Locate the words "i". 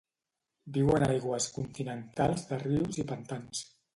3.05-3.09